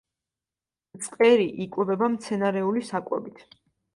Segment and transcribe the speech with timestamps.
[0.99, 3.45] მწყერი იკვებება მცენარეული საკვებით.